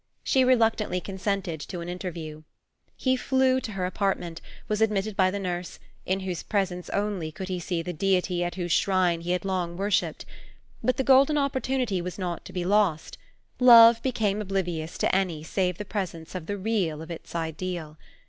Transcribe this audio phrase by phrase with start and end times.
[0.23, 2.41] She reluctantly consented to an interview.
[2.97, 5.77] He flew to her apartment, was admitted by the nurse,
[6.07, 9.77] in whose presence only could he see the deity at whose shrine he had long
[9.77, 10.25] worshipped.
[10.83, 13.19] But the golden opportunity was not to be lost;
[13.59, 17.99] love became oblivious to any save the presence of the real of its ideal.